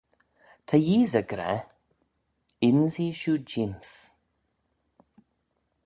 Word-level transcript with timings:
"Ta 0.67 0.77
Yeesey 0.87 1.23
gra 1.29 1.51
""ynsee 2.67 3.15
shiu 3.19 3.35
jeem's""." 3.49 3.91